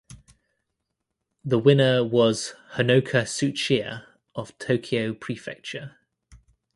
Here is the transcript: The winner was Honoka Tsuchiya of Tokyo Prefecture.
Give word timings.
The 1.45 1.59
winner 1.59 2.03
was 2.03 2.53
Honoka 2.73 3.21
Tsuchiya 3.25 4.07
of 4.33 4.57
Tokyo 4.57 5.13
Prefecture. 5.13 5.95